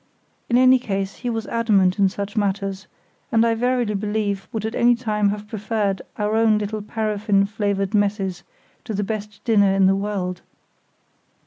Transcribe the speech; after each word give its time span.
In 0.49 0.57
any 0.57 0.79
case 0.79 1.17
he 1.17 1.29
was 1.29 1.45
adamant 1.45 1.99
in 1.99 2.09
such 2.09 2.35
matters, 2.35 2.87
and 3.31 3.45
I 3.45 3.53
verily 3.53 3.93
believe 3.93 4.47
would 4.51 4.65
at 4.65 4.73
any 4.73 4.95
time 4.95 5.29
have 5.29 5.47
preferred 5.47 6.01
our 6.17 6.35
own 6.35 6.57
little 6.57 6.81
paraffin 6.81 7.45
flavoured 7.45 7.93
messes 7.93 8.41
to 8.85 8.95
the 8.95 9.03
best 9.03 9.43
dinner 9.43 9.71
in 9.75 9.85
the 9.85 9.95
world. 9.95 10.41